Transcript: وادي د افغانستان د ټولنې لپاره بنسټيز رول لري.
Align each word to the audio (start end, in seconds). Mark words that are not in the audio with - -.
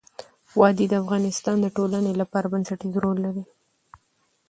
وادي 0.59 0.85
د 0.89 0.93
افغانستان 1.03 1.57
د 1.61 1.67
ټولنې 1.77 2.13
لپاره 2.21 2.51
بنسټيز 2.53 2.93
رول 3.03 3.17
لري. 3.25 3.43